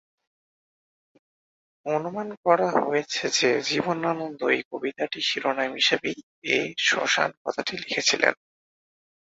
[1.85, 6.17] অনুমান করা হয়েছে যে জীবনানন্দ এ কবিতাটির শিরোনাম হিসেবেই
[6.51, 8.33] এ ‘শ্মশান’ কথাটি লিখেছিলেন।